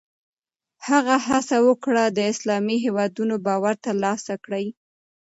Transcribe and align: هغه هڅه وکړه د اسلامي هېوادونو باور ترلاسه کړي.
هغه 0.87 1.15
هڅه 1.27 1.57
وکړه 1.67 2.03
د 2.09 2.19
اسلامي 2.33 2.77
هېوادونو 2.85 3.35
باور 3.45 3.75
ترلاسه 3.85 4.33
کړي. 4.45 4.65